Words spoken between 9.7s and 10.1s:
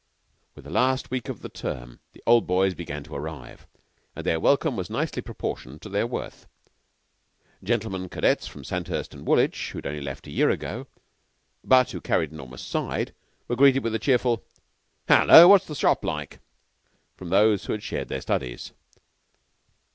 had only